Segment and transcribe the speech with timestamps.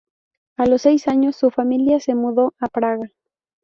[0.57, 3.11] A los seis años, su familia se mudó a Praga.